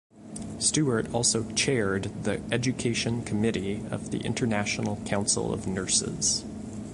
[0.57, 6.43] Stewart also Chaired the Education Committee of the International Council of Nurses.